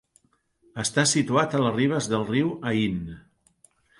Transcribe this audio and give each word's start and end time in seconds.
Està 0.83 1.03
situat 1.09 1.53
a 1.57 1.61
les 1.65 1.77
ribes 1.77 2.09
del 2.13 2.25
riu 2.31 2.51
Ain. 2.71 2.97